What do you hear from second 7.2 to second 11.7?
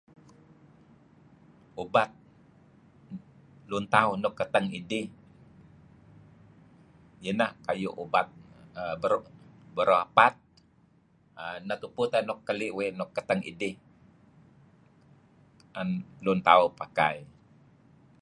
ieh ineh ku'ayu ubat um beru-beruapad um